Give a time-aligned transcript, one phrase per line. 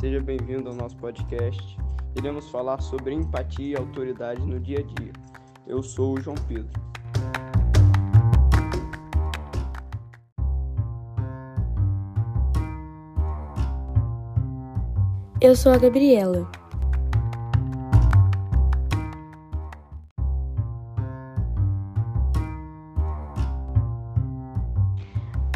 [0.00, 1.78] seja bem-vindo ao nosso podcast.
[2.16, 5.12] Iremos falar sobre empatia e autoridade no dia a dia.
[5.66, 6.80] Eu sou o João Pedro.
[15.40, 16.50] Eu sou a Gabriela.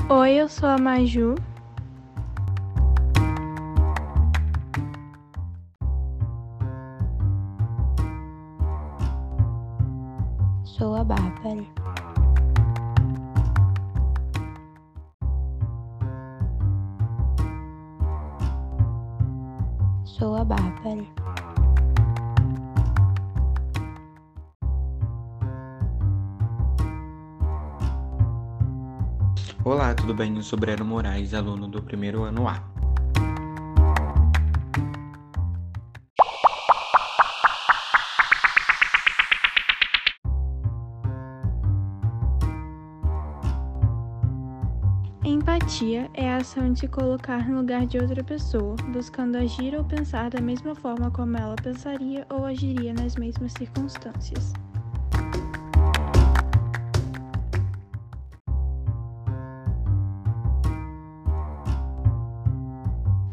[0.09, 1.35] Oi, eu sou a Maju.
[10.77, 11.65] Sou a Bárbara.
[20.05, 21.07] Sou a Bárbara.
[29.65, 30.35] Olá, tudo bem?
[30.35, 32.74] Eu sou Breno Moraes, aluno do primeiro ano A.
[45.27, 49.83] Empatia é a ação de se colocar no lugar de outra pessoa, buscando agir ou
[49.83, 54.53] pensar da mesma forma como ela pensaria ou agiria nas mesmas circunstâncias.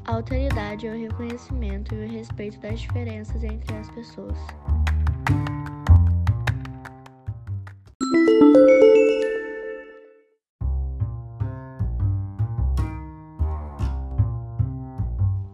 [0.06, 4.38] A autoridade é o reconhecimento e o respeito das diferenças entre as pessoas.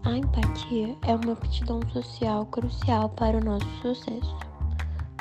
[0.07, 4.37] A empatia é uma aptidão social crucial para o nosso sucesso,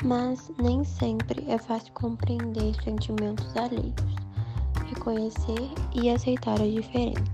[0.05, 3.93] mas nem sempre é fácil compreender sentimentos alheios,
[4.85, 7.27] reconhecer e aceitar as diferenças.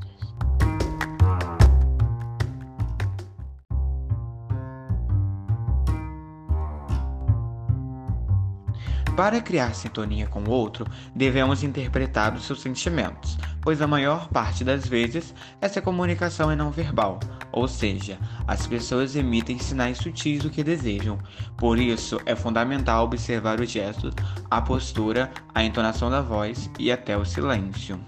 [9.16, 14.64] Para criar sintonia com o outro, devemos interpretar os seus sentimentos, pois a maior parte
[14.64, 17.20] das vezes essa comunicação é não verbal,
[17.54, 21.18] ou seja, as pessoas emitem sinais sutis do que desejam.
[21.58, 24.10] Por isso, é fundamental observar o gesto,
[24.50, 28.00] a postura, a entonação da voz e até o silêncio.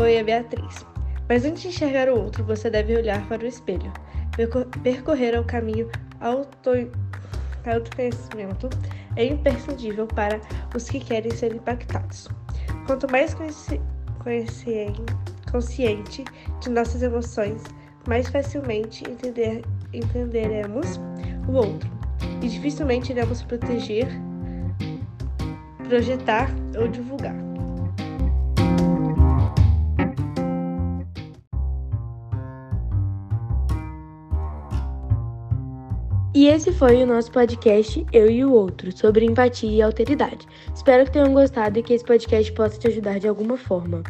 [0.00, 0.86] Oi, é Beatriz.
[1.28, 3.92] Mas antes de enxergar o outro, você deve olhar para o espelho.
[4.82, 5.90] Percorrer o caminho
[6.20, 6.70] auto...
[7.70, 8.68] autoconhecimento
[9.16, 10.40] é imprescindível para
[10.74, 12.28] os que querem ser impactados.
[12.86, 13.80] Quanto mais consci...
[15.50, 16.24] consciente
[16.60, 17.62] de nossas emoções,
[18.06, 19.62] mais facilmente entender...
[19.92, 21.00] entenderemos
[21.48, 21.90] o outro
[22.40, 24.08] e dificilmente iremos proteger,
[25.88, 27.51] projetar ou divulgar.
[36.34, 40.46] E esse foi o nosso podcast Eu e o Outro, sobre empatia e alteridade.
[40.74, 44.02] Espero que tenham gostado e que esse podcast possa te ajudar de alguma forma.